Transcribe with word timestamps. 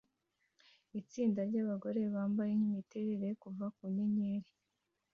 Itsinda 0.99 1.39
ryabagore 1.49 2.01
bambaye 2.13 2.51
nkimiterere 2.59 3.27
kuva 3.41 3.65
inyenyeri 3.87 4.49